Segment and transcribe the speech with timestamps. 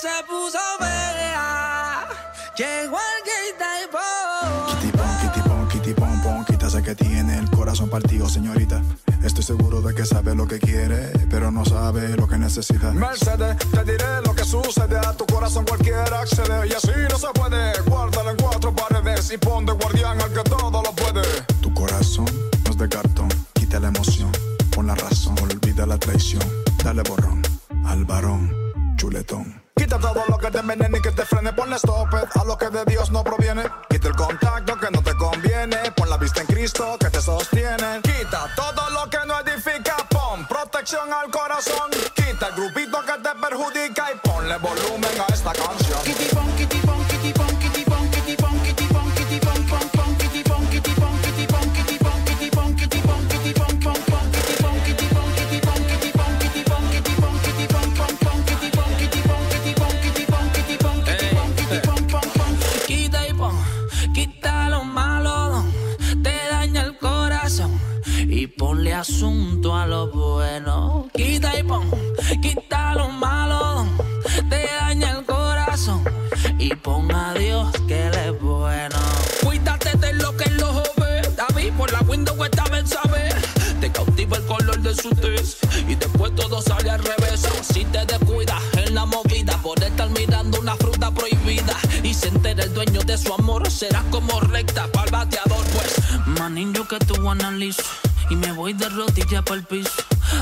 [0.00, 2.08] Se puso fea.
[2.56, 4.80] Llegó el quita y pon.
[4.80, 8.80] Kitty pon, kitty pon, kitty pon, pon, quita sé que tiene el corazón partido, señorita.
[9.22, 12.92] Estoy seguro de que sabe lo que quiere, pero no sabe lo que necesita.
[12.92, 17.28] Mercedes, te diré lo que sucede a tu corazón cualquiera accede y así no se
[17.34, 17.78] puede.
[17.82, 21.22] Guárdalo en cuatro paredes y pon de guardián al que todo lo puede.
[21.60, 22.26] Tu corazón
[22.64, 24.32] no es de cartón, quita la emoción,
[24.74, 26.42] pon la razón, olvida la traición,
[26.82, 27.42] dale borrón
[27.84, 28.50] al varón,
[28.96, 29.69] chuletón.
[29.90, 32.68] Quita todo lo que te envenene y que te frene, ponle stop a lo que
[32.68, 33.64] de Dios no proviene.
[33.88, 38.00] Quita el contacto que no te conviene, pon la vista en Cristo que te sostiene.
[38.00, 41.90] Quita todo lo que no edifica, pon protección al corazón.
[42.14, 45.98] Quita el grupito que te perjudica y ponle volumen a esta canción.
[46.04, 46.79] Kitty pon, kitty
[88.90, 93.16] en la movida por estar mirando una fruta prohibida y se entera el dueño de
[93.16, 95.94] su amor, serás como recta para el bateador, pues.
[96.26, 97.84] Manín, que tú analizo
[98.30, 99.92] y me voy de rodillas para el piso.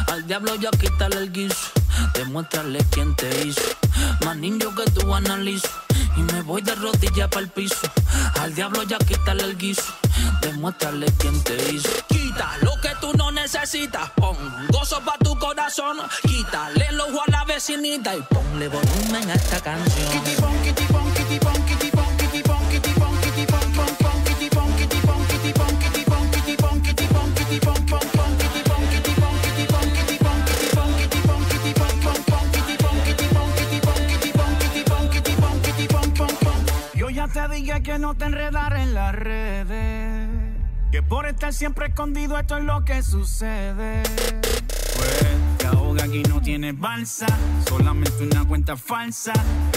[0.07, 1.71] Al diablo ya quítale el guiso,
[2.15, 3.61] demuéstrale quién te hizo.
[4.25, 5.69] Manín, que tú analizo
[6.17, 7.77] y me voy de rodillas para el piso.
[8.41, 9.93] Al diablo ya quítale el guiso,
[10.53, 11.91] demuéstrale quién te hizo.
[12.09, 14.37] Quita lo que tú no necesitas, pon
[14.71, 15.99] gozo para tu corazón.
[16.23, 20.09] Quítale el ojo a la vecinita y ponle volumen a esta canción.
[36.95, 39.98] Yo ya te dije que no te enredar en las redes.
[40.99, 44.03] Que por estar siempre escondido esto es lo que sucede.
[44.97, 45.27] Pues
[45.57, 47.27] te ahoga aquí no tiene balsa.
[47.69, 49.33] Solamente una cuenta falsa.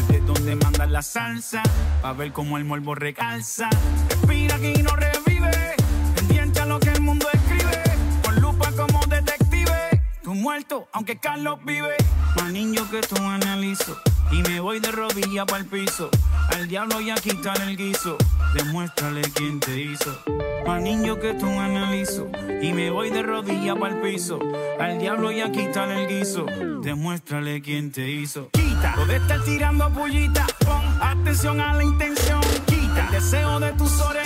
[0.07, 1.61] Desde donde manda la salsa.
[2.01, 3.69] Pa' ver cómo el morbo recalza.
[4.09, 5.75] Respira y no revive.
[6.15, 7.83] Pendiente a lo que el mundo escribe.
[8.23, 10.01] Con lupa como detective.
[10.23, 11.97] Tú muerto, aunque Carlos vive.
[12.37, 13.95] Más niño que tú analizo.
[14.31, 16.09] Y me voy de rodilla para el piso.
[16.49, 18.17] Al diablo ya quitar el guiso.
[18.55, 20.23] Demuéstrale quién te hizo.
[20.79, 22.27] Niño que tú analizo.
[22.61, 24.39] Y me voy de rodilla para el piso.
[24.79, 26.45] Al diablo ya quitar el guiso.
[26.81, 28.49] Demuéstrale quién te hizo.
[28.51, 28.95] Quita.
[28.95, 30.47] Lo de estar tirando pullita.
[30.65, 32.41] Pon atención a la intención.
[32.65, 33.05] Quita.
[33.05, 34.20] El deseo de tus orejitas.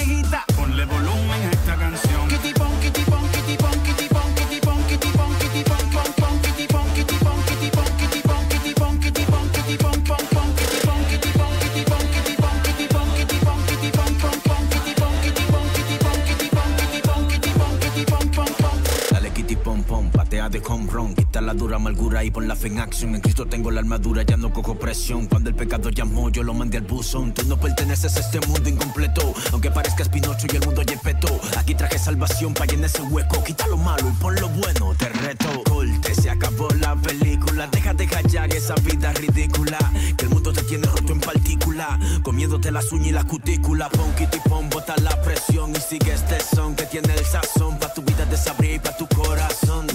[22.23, 23.15] Y pon la fe en acción.
[23.15, 25.27] En Cristo tengo la armadura, ya no cojo presión.
[25.27, 27.33] Cuando el pecado llamó, yo lo mandé al buzón.
[27.33, 31.27] Tú no perteneces a este mundo incompleto, aunque parezcas Pinocho y el mundo yepeto.
[31.57, 33.43] Aquí traje salvación para llenar ese hueco.
[33.43, 35.63] Quita lo malo y pon lo bueno, te reto.
[35.63, 37.67] Corte, se acabó la película.
[37.67, 39.77] Deja de callar esa vida ridícula.
[40.17, 41.99] Que el mundo te tiene roto en partícula.
[42.23, 43.89] Comiéndote las uñas y la cutícula.
[43.89, 47.79] Pon kitty pon, bota la presión y sigue este son que tiene el sazón.
[47.79, 49.87] Pa' tu vida desabrir y pa' tu corazón.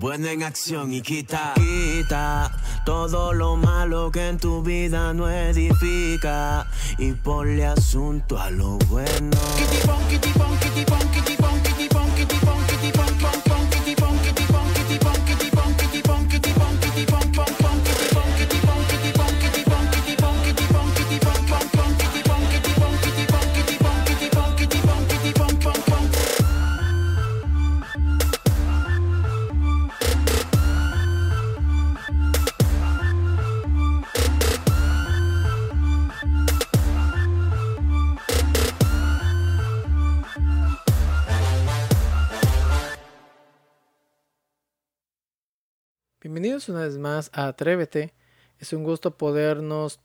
[0.00, 2.50] Bueno en acción y quita, quita
[2.86, 6.66] todo lo malo que en tu vida no edifica.
[6.96, 9.36] Y ponle asunto a lo bueno.
[46.22, 48.12] Bienvenidos una vez más a Atrévete.
[48.58, 50.00] Es un gusto podernos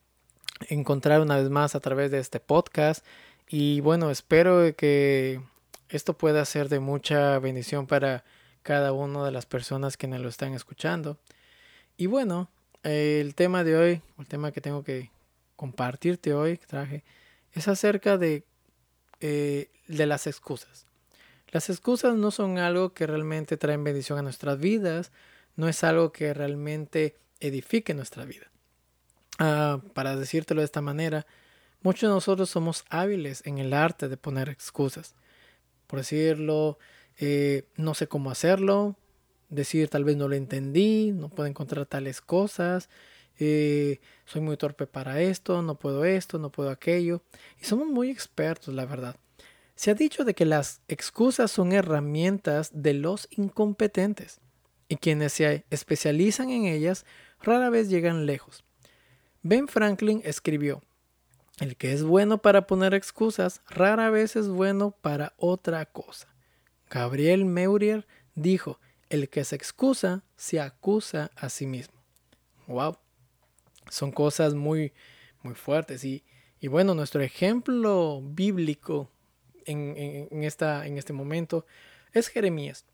[0.69, 3.06] encontrar una vez más a través de este podcast.
[3.50, 5.41] Y bueno, espero que
[5.89, 8.23] esto pueda ser de mucha bendición para
[8.63, 11.17] cada una de las personas que nos lo están escuchando.
[11.97, 12.50] Y bueno,
[12.83, 15.12] el tema de hoy, el tema que tengo que
[15.57, 17.03] compartirte hoy, que traje,
[17.51, 18.45] es acerca de,
[19.19, 20.85] eh, de las excusas.
[21.50, 25.12] Las excusas no son algo que realmente traen bendición a nuestras vidas,
[25.55, 28.51] no es algo que realmente edifique nuestra vida.
[29.39, 31.25] Ah, para decírtelo de esta manera,
[31.81, 35.15] muchos de nosotros somos hábiles en el arte de poner excusas.
[35.87, 36.77] Por decirlo,
[37.17, 38.97] eh, no sé cómo hacerlo,
[39.49, 42.89] decir tal vez no lo entendí, no puedo encontrar tales cosas,
[43.37, 47.21] eh, soy muy torpe para esto, no puedo esto, no puedo aquello.
[47.61, 49.17] Y somos muy expertos, la verdad.
[49.75, 54.39] Se ha dicho de que las excusas son herramientas de los incompetentes
[54.87, 57.05] y quienes se especializan en ellas
[57.41, 58.63] rara vez llegan lejos.
[59.41, 60.81] Ben Franklin escribió,
[61.59, 66.27] el que es bueno para poner excusas rara vez es bueno para otra cosa.
[66.89, 68.79] Gabriel Meurier dijo,
[69.09, 71.95] el que se excusa se acusa a sí mismo.
[72.67, 72.97] Wow,
[73.89, 74.93] son cosas muy,
[75.43, 76.23] muy fuertes y,
[76.59, 79.11] y bueno, nuestro ejemplo bíblico
[79.65, 79.93] en,
[80.31, 81.65] en, esta, en este momento
[82.11, 82.85] es Jeremías.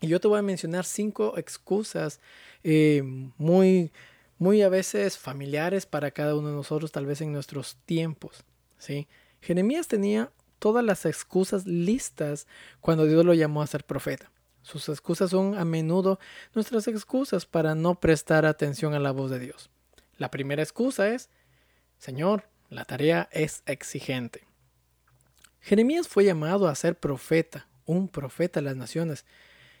[0.00, 2.20] Y yo te voy a mencionar cinco excusas
[2.62, 3.02] eh,
[3.38, 3.92] muy,
[4.38, 8.44] muy a veces familiares para cada uno de nosotros, tal vez en nuestros tiempos.
[8.78, 9.08] ¿sí?
[9.40, 12.46] Jeremías tenía todas las excusas listas
[12.80, 14.30] cuando Dios lo llamó a ser profeta.
[14.62, 16.18] Sus excusas son a menudo
[16.54, 19.70] nuestras excusas para no prestar atención a la voz de Dios.
[20.18, 21.30] La primera excusa es,
[21.98, 24.44] Señor, la tarea es exigente.
[25.60, 29.24] Jeremías fue llamado a ser profeta, un profeta de las naciones,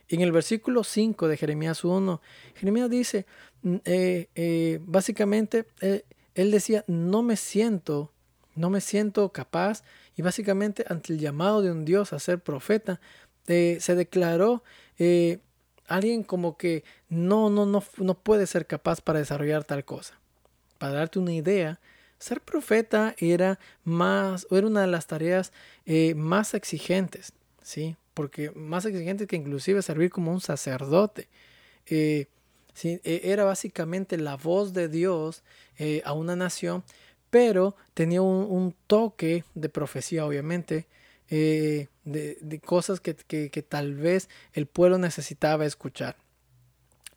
[0.08, 2.20] en el versículo 5 de Jeremías 1,
[2.54, 3.26] Jeremías dice,
[3.62, 6.04] mm, eh, eh, básicamente, eh,
[6.34, 8.12] él decía, no me siento,
[8.54, 9.82] no me siento capaz,
[10.16, 13.00] y básicamente ante el llamado de un Dios a ser profeta,
[13.46, 14.64] se declaró
[15.86, 20.18] alguien como que no, no, no, no puede ser capaz para desarrollar tal cosa.
[20.78, 21.78] Para darte una idea,
[22.18, 25.52] ser profeta era más, era una de las tareas
[26.16, 27.96] más exigentes, ¿sí?
[28.16, 31.28] Porque más exigente que inclusive servir como un sacerdote.
[31.84, 32.28] Eh,
[32.82, 35.42] e, era básicamente la voz de Dios
[35.78, 36.82] eh, a una nación,
[37.28, 40.86] pero tenía un, toque de profecía, obviamente,
[41.28, 43.12] eh, de, cosas que,
[43.68, 46.16] tal vez el pueblo necesitaba escuchar.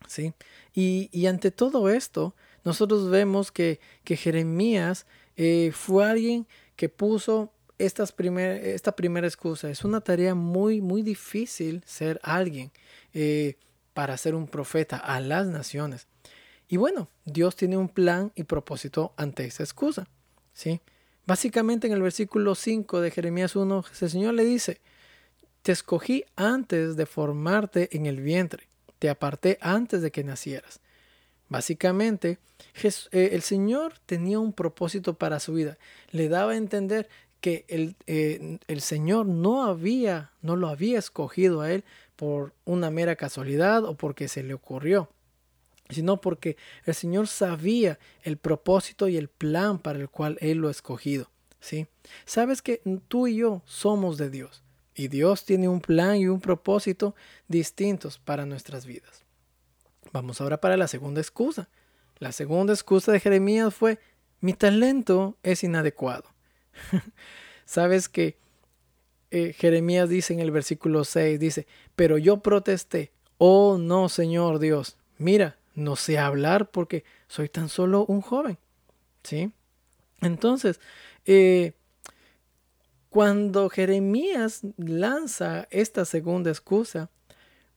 [0.06, 0.34] ¿sí?
[0.74, 5.06] Y, ante todo esto, nosotros vemos que, que Jeremías
[5.72, 7.54] fue alguien que puso
[7.86, 9.70] esta primera excusa.
[9.70, 12.70] Es una tarea muy, muy difícil ser alguien
[13.12, 13.56] eh,
[13.94, 16.06] para ser un profeta a las naciones.
[16.68, 20.08] Y bueno, Dios tiene un plan y propósito ante esa excusa.
[20.52, 20.80] ¿sí?
[21.26, 24.80] Básicamente en el versículo 5 de Jeremías 1, el Señor le dice,
[25.62, 30.80] te escogí antes de formarte en el vientre, te aparté antes de que nacieras.
[31.48, 32.38] Básicamente,
[32.82, 35.76] eh, el Señor tenía un propósito para su vida.
[36.12, 37.08] Le daba a entender
[37.40, 41.84] que el, eh, el, Señor no había, no lo había escogido a él
[42.16, 45.10] por una mera casualidad o porque se le ocurrió,
[45.88, 50.68] sino porque el Señor sabía el propósito y el plan para el cual él lo
[50.68, 51.30] ha escogido.
[51.60, 51.86] ¿sí?
[52.24, 54.62] Sabes que tú y yo somos de Dios
[54.94, 57.14] y Dios tiene un plan y un propósito
[57.48, 59.24] distintos para nuestras vidas.
[60.12, 61.68] Vamos ahora para la segunda excusa.
[62.18, 63.98] La segunda excusa de Jeremías fue,
[64.40, 66.24] mi talento es inadecuado.
[67.64, 68.36] Sabes que
[69.30, 74.96] eh, Jeremías dice en el versículo 6, dice, pero yo protesté, oh no, Señor Dios,
[75.18, 78.58] mira, no sé hablar porque soy tan solo un joven.
[79.22, 79.52] ¿Sí?
[80.20, 80.80] Entonces,
[81.26, 81.74] eh,
[83.08, 87.10] cuando Jeremías lanza esta segunda excusa,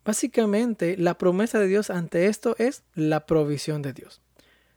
[0.06, 4.22] básicamente la promesa de Dios ante esto es la provisión de Dios.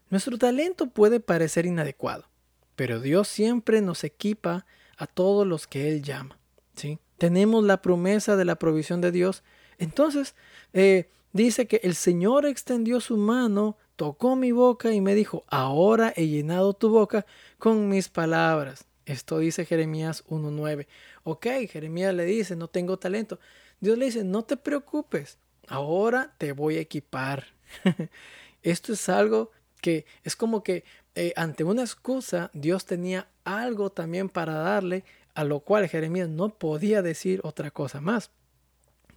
[0.08, 2.28] Nuestro talento puede parecer inadecuado,
[2.76, 4.66] pero Dios siempre nos equipa
[4.97, 6.38] a todos los que Él llama.
[6.75, 6.99] ¿sí?
[7.18, 9.42] Tenemos la promesa de la provisión de Dios.
[9.78, 10.35] Entonces,
[10.73, 16.12] eh, dice que el Señor extendió su mano, tocó mi boca y me dijo, ahora
[16.16, 17.26] he llenado tu boca
[17.59, 18.85] con mis palabras.
[19.06, 20.87] Esto dice Jeremías 1.9.
[21.25, 23.38] Ok, Jeremías le dice, no tengo talento.
[23.80, 27.47] Dios le dice, no te preocupes, ahora te voy a equipar.
[28.62, 29.52] Esto es algo
[29.86, 30.82] que es como que
[31.14, 36.48] eh, ante una excusa, Dios tenía algo también para darle, a lo cual Jeremías no
[36.48, 38.32] podía decir otra cosa más.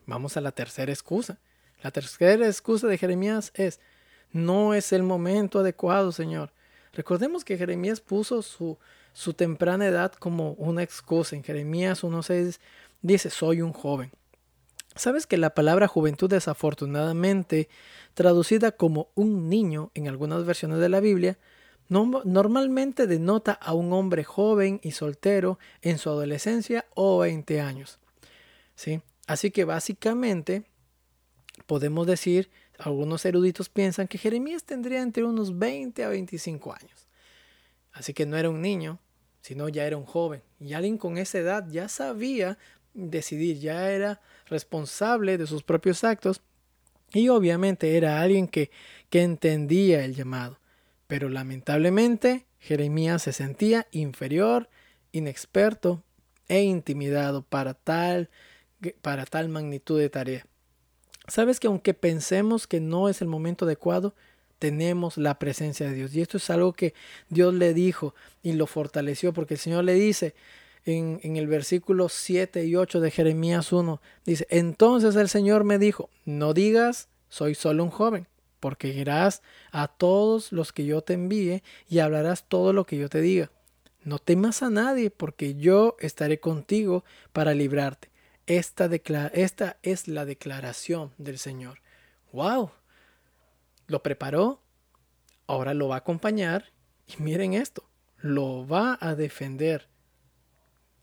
[0.06, 1.40] Vamos a la tercera excusa.
[1.82, 3.80] La tercera excusa de Jeremías es,
[4.32, 6.52] no es el momento adecuado, Señor.
[6.94, 8.78] Recordemos que Jeremías puso su,
[9.14, 11.36] su temprana edad como una excusa.
[11.36, 12.60] En Jeremías 1.6
[13.02, 14.12] dice, soy un joven.
[15.00, 17.70] ¿Sabes que la palabra juventud desafortunadamente,
[18.16, 21.38] traducida como un niño en algunas versiones de la Biblia,
[21.88, 27.98] no- normalmente denota a un hombre joven y soltero en su adolescencia o 20 años?
[28.76, 29.02] ¿Sí?
[29.26, 30.66] Así que básicamente
[31.66, 37.08] podemos decir, algunos eruditos piensan que Jeremías tendría entre unos 20 a 25 años.
[37.94, 39.00] Así que no era un niño,
[39.40, 40.42] sino ya era un joven.
[40.60, 42.58] Y alguien con esa edad ya sabía
[42.94, 46.42] decidir, ya era responsable de sus propios actos
[47.12, 48.72] y obviamente era alguien que,
[49.10, 50.60] que entendía el llamado.
[51.08, 54.70] Pero lamentablemente Jeremías se sentía inferior,
[55.12, 56.04] inexperto
[56.48, 58.30] e intimidado para tal,
[59.02, 60.46] para tal magnitud de tarea.
[61.28, 64.14] Sabes que aunque pensemos que no es el momento adecuado,
[64.58, 66.14] tenemos la presencia de Dios.
[66.14, 66.94] Y esto es algo que
[67.30, 68.14] Dios le dijo
[68.44, 70.36] y lo fortaleció, porque el Señor le dice
[70.90, 76.10] en, el versículo 7 y 8 de Jeremías 1, dice, entonces el Señor me dijo,
[76.26, 78.28] no digas, soy solo un joven,
[78.60, 79.42] porque irás
[79.72, 83.52] a todos los que yo te envíe y hablarás todo lo que yo te diga.
[84.04, 87.04] No temas a nadie, porque yo estaré contigo
[87.34, 88.10] para librarte.
[88.48, 88.90] Esta,
[89.34, 91.82] esta es la declaración del Señor.
[92.32, 92.72] ¡Wow!
[93.88, 94.62] Lo preparó,
[95.48, 96.72] ahora lo va a acompañar
[97.08, 99.88] y miren esto, lo va a defender.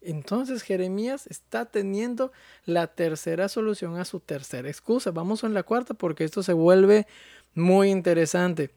[0.07, 2.31] Entonces Jeremías está teniendo
[2.65, 5.11] la tercera solución a su tercera excusa.
[5.11, 7.09] Vamos en la cuarta porque esto se vuelve
[7.55, 8.71] muy interesante.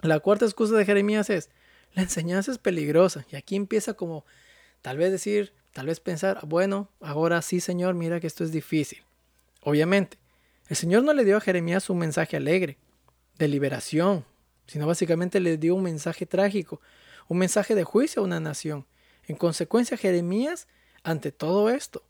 [0.00, 1.50] La cuarta excusa de Jeremías es,
[1.94, 3.24] la enseñanza es peligrosa.
[3.30, 4.24] Y aquí empieza como
[4.82, 9.04] tal vez decir, tal vez pensar, bueno, ahora sí Señor, mira que esto es difícil.
[9.62, 10.18] Obviamente,
[10.68, 12.76] el Señor no le dio a Jeremías un mensaje alegre,
[13.38, 14.24] de liberación,
[14.66, 16.80] sino básicamente le dio un mensaje trágico,
[17.28, 18.84] un mensaje de juicio a una nación.
[19.26, 20.68] En consecuencia, Jeremías,
[21.02, 22.02] ante todo esto,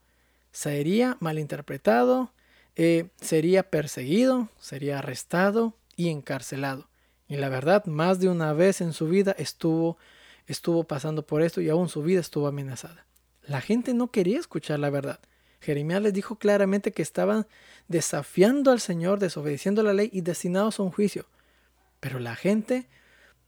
[0.52, 2.32] sería malinterpretado,
[2.76, 6.88] eh, sería perseguido, sería arrestado y encarcelado.
[7.28, 9.98] Y la verdad, más de una vez en su vida estuvo,
[10.46, 13.06] estuvo pasando por esto y aún su vida estuvo amenazada.
[13.42, 15.20] La gente no quería escuchar la verdad.
[15.60, 17.46] Jeremías les dijo claramente que estaban
[17.88, 21.26] desafiando al Señor, desobedeciendo la ley y destinados a un juicio.
[22.00, 22.86] Pero la gente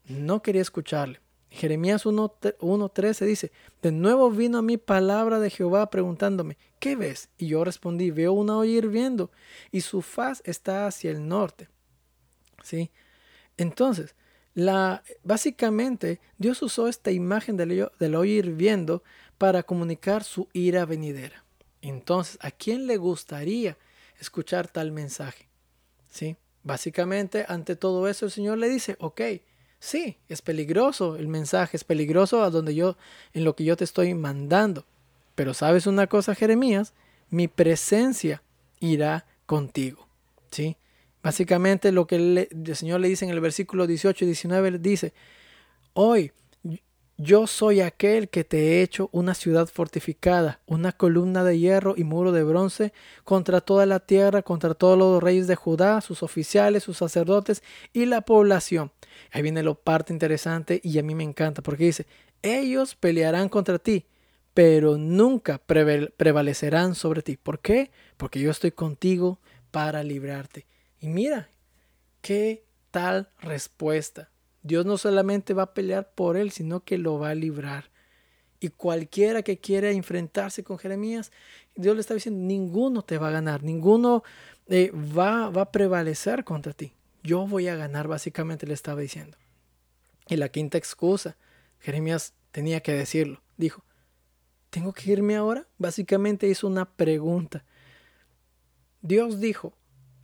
[0.06, 1.20] no quería escucharle.
[1.50, 3.52] Jeremías 1.13 dice,
[3.83, 7.31] de nuevo vino a mí palabra de Jehová preguntándome, ¿qué ves?
[7.38, 9.31] Y yo respondí, veo una olla hirviendo
[9.71, 11.69] y su faz está hacia el norte.
[12.62, 12.90] ¿Sí?
[13.57, 14.14] Entonces,
[14.55, 19.02] la, básicamente Dios usó esta imagen del, del olla hirviendo
[19.38, 21.45] para comunicar su ira venidera.
[21.81, 23.78] Entonces, ¿a quién le gustaría
[24.21, 25.49] escuchar tal mensaje?
[26.11, 26.37] ¿Sí?
[26.62, 29.21] Básicamente, ante todo eso, el Señor le dice, ok,
[29.80, 32.97] sí, es peligroso el mensaje, es peligroso a donde yo,
[33.32, 34.85] en lo que yo te estoy mandando.
[35.35, 36.94] Pero sabes una cosa, Jeremías,
[37.30, 38.42] mi presencia
[38.80, 40.08] irá contigo.
[40.50, 40.76] ¿Sí?
[41.23, 45.12] Básicamente lo que el, Señor le dice en el versículo 18 y 19, le dice,
[45.92, 46.32] hoy
[47.20, 52.04] yo soy aquel que te he hecho una ciudad fortificada, una columna de hierro y
[52.04, 52.92] muro de bronce
[53.25, 58.06] contra toda la tierra, contra todos los reyes de Judá, sus oficiales, sus sacerdotes y
[58.06, 58.92] la población.
[59.32, 62.06] Ahí viene lo parte interesante y a mí me encanta porque dice,
[62.40, 64.06] ellos pelearán contra ti,
[64.54, 67.37] pero nunca prevalecerán sobre ti.
[67.37, 67.90] ¿Por qué?
[68.16, 69.40] Porque yo estoy contigo
[69.72, 70.66] para librarte.
[71.00, 71.48] Y mira,
[72.20, 74.30] qué tal respuesta.
[74.68, 77.90] Dios no solamente va a pelear por él, sino que lo va a librar.
[78.60, 81.32] Y cualquiera que quiera enfrentarse con Jeremías,
[81.75, 84.22] Dios le está diciendo, ninguno te va a ganar, ninguno
[84.66, 86.92] eh, va, va a prevalecer contra ti.
[87.22, 89.38] Yo voy a ganar, básicamente le estaba diciendo.
[90.28, 91.38] Y la quinta excusa,
[91.80, 93.40] Jeremías tenía que decirlo.
[93.56, 93.82] Dijo,
[94.68, 95.66] ¿tengo que irme ahora?
[95.78, 97.64] Básicamente hizo una pregunta.
[99.00, 99.72] Dios dijo,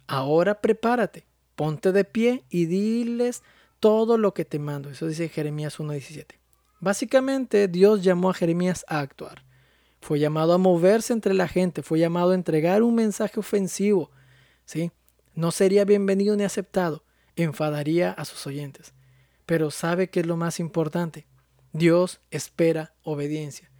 [0.07, 1.25] ahora prepárate,
[1.57, 3.43] ponte de pie y diles
[3.85, 4.89] todo lo que te mando.
[4.89, 6.39] Eso dice Jeremías 1.17.
[6.81, 9.45] Básicamente Dios llamó a Jeremías a actuar.
[10.01, 14.11] Fue llamado a moverse entre la gente, fue llamado a entregar un mensaje ofensivo.
[14.65, 14.91] ¿sí?
[15.35, 17.05] No sería bienvenido ni aceptado,
[17.37, 18.95] enfadaría a sus oyentes.
[19.45, 21.27] Pero ¿sabe qué es lo más importante?
[21.75, 23.71] Dios espera obediencia.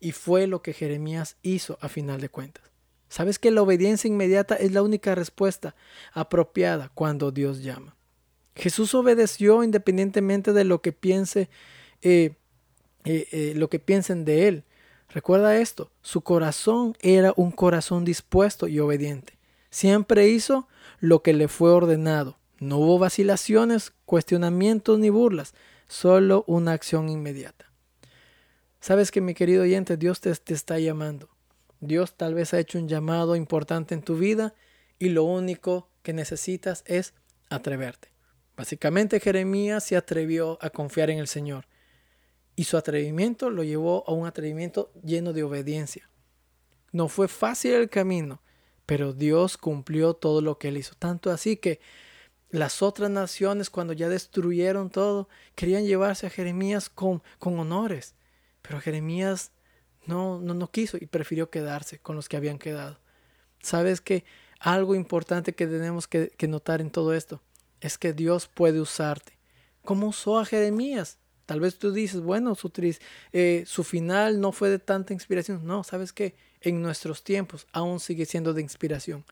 [0.00, 2.70] Y fue lo que Jeremías hizo a final de cuentas.
[3.08, 5.74] ¿Sabes que la obediencia inmediata es la única respuesta
[6.12, 7.95] apropiada cuando Dios llama?
[8.56, 11.50] Jesús obedeció independientemente de lo que piense,
[12.02, 12.34] eh,
[13.04, 14.64] eh, eh, lo que piensen de él.
[15.10, 19.38] Recuerda esto, su corazón era un corazón dispuesto y obediente.
[19.70, 20.68] Siempre hizo
[21.00, 22.38] lo que le fue ordenado.
[22.58, 25.54] No hubo vacilaciones, cuestionamientos ni burlas,
[25.86, 27.70] solo una acción inmediata.
[28.80, 31.28] Sabes que mi querido oyente, Dios te, te está llamando.
[31.80, 34.54] Dios tal vez ha hecho un llamado importante en tu vida
[34.98, 37.12] y lo único que necesitas es
[37.50, 38.15] atreverte.
[38.56, 41.66] Básicamente Jeremías se atrevió a confiar en el Señor
[42.56, 46.08] y su atrevimiento lo llevó a un atrevimiento lleno de obediencia.
[46.90, 48.40] No fue fácil el camino,
[48.86, 50.94] pero Dios cumplió todo lo que él hizo.
[50.98, 51.80] Tanto así que
[52.48, 58.14] las otras naciones, cuando ya destruyeron todo, querían llevarse a Jeremías con, con honores.
[58.62, 59.52] Pero Jeremías
[60.06, 62.98] no, no, no quiso y prefirió quedarse con los que habían quedado.
[63.60, 64.24] Sabes que
[64.60, 67.42] algo importante que tenemos que, que notar en todo esto
[67.80, 69.36] es que Dios puede usarte.
[69.84, 71.18] ¿Cómo usó a Jeremías?
[71.46, 72.72] Tal vez tú dices, bueno, su,
[73.32, 75.64] eh, su final no fue de tanta inspiración.
[75.64, 76.34] No, ¿sabes qué?
[76.60, 79.24] En nuestros tiempos aún sigue siendo de inspiración.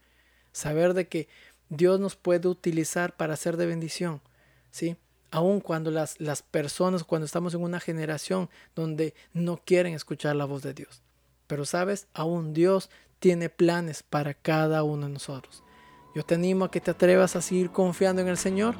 [0.52, 1.28] Saber de que
[1.68, 4.20] Dios nos puede utilizar para ser de bendición,
[4.70, 4.96] ¿sí?
[5.32, 10.44] Aun cuando las, las personas, cuando estamos en una generación donde no quieren escuchar la
[10.44, 11.02] voz de Dios.
[11.48, 15.63] Pero sabes, aún Dios tiene planes para cada uno de nosotros.
[16.14, 18.76] Yo te animo a que te atrevas a seguir confiando en el Señor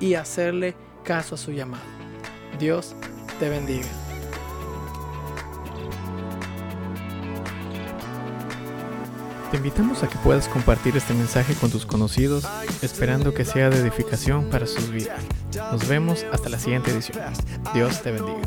[0.00, 1.84] y hacerle caso a su llamado.
[2.58, 2.96] Dios
[3.38, 3.86] te bendiga.
[9.50, 12.46] Te invitamos a que puedas compartir este mensaje con tus conocidos,
[12.82, 15.20] esperando que sea de edificación para sus vidas.
[15.54, 17.18] Nos vemos hasta la siguiente edición.
[17.74, 18.40] Dios te bendiga.